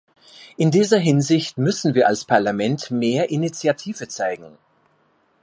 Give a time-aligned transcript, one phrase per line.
[0.57, 4.57] In dieser Hinsicht müssen wir als Parlament mehr Initiative zeigen.